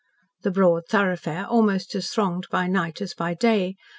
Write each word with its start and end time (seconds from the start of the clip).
The 0.41 0.49
broad 0.49 0.87
thoroughfare 0.87 1.45
almost 1.45 1.93
as 1.93 2.09
thronged 2.09 2.47
by 2.49 2.65
night 2.65 3.01
as 3.03 3.13
by 3.13 3.35
day. 3.35 3.75